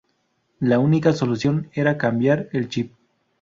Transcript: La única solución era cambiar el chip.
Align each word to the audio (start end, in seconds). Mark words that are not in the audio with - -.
La 0.59 0.79
única 0.79 1.13
solución 1.13 1.69
era 1.73 1.99
cambiar 1.99 2.49
el 2.53 2.69
chip. 2.69 2.91